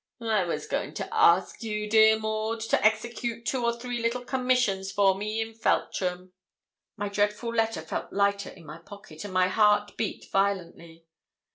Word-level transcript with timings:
'I 0.19 0.45
was 0.45 0.65
going 0.65 0.95
to 0.95 1.07
ask 1.15 1.61
you, 1.61 1.87
dear 1.87 2.17
Maud, 2.17 2.59
to 2.61 2.83
execute 2.83 3.45
two 3.45 3.63
or 3.63 3.71
three 3.79 4.01
little 4.01 4.25
commissions 4.25 4.91
for 4.91 5.13
me 5.13 5.39
in 5.39 5.53
Feltram.' 5.53 6.31
My 6.97 7.07
dreadful 7.07 7.53
letter 7.53 7.81
felt 7.83 8.11
lighter 8.11 8.49
in 8.49 8.65
my 8.65 8.79
pocket, 8.79 9.23
and 9.23 9.31
my 9.31 9.47
heart 9.47 9.95
beat 9.97 10.25
violently. 10.31 11.05